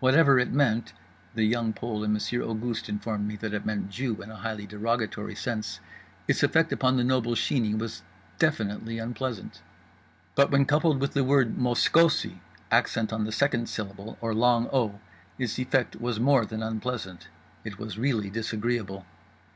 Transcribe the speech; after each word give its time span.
Whatever 0.00 0.36
it 0.40 0.50
meant 0.50 0.92
(The 1.36 1.44
Young 1.44 1.72
Pole 1.72 2.02
and 2.02 2.12
Monsieur 2.12 2.42
Auguste 2.42 2.88
informed 2.88 3.28
me 3.28 3.36
that 3.36 3.54
it 3.54 3.64
meant 3.64 3.88
"Jew" 3.88 4.20
in 4.20 4.28
a 4.28 4.34
highly 4.34 4.66
derogatory 4.66 5.36
sense) 5.36 5.78
its 6.26 6.42
effect 6.42 6.72
upon 6.72 6.96
the 6.96 7.04
noble 7.04 7.36
Sheeney 7.36 7.78
was 7.78 8.02
definitely 8.40 8.98
unpleasant. 8.98 9.62
But 10.34 10.50
when 10.50 10.64
coupled 10.64 10.98
with 11.00 11.12
the 11.12 11.22
word 11.22 11.56
"moskosi," 11.56 12.40
accent 12.72 13.12
on 13.12 13.22
the 13.22 13.30
second 13.30 13.68
syllable 13.68 14.18
or 14.20 14.34
long 14.34 14.66
o, 14.72 14.98
its 15.38 15.56
effect 15.56 15.94
was 16.00 16.18
more 16.18 16.44
than 16.44 16.64
unpleasant—it 16.64 17.78
was 17.78 17.96
really 17.96 18.28
disagreeable. 18.28 19.06